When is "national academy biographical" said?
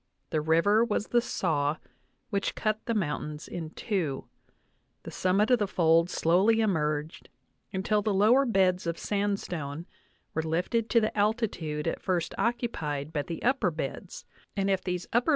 14.79-14.89